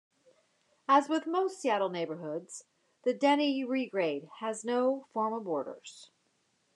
[0.87, 2.63] As with most Seattle neighborhoods,
[3.03, 6.09] the Denny Regrade has no formal borders.